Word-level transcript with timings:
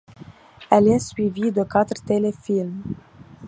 Elle 0.71 0.87
est 0.87 0.97
suivie 0.97 1.51
de 1.51 1.63
quatre 1.63 2.03
téléfilms. 2.03 2.81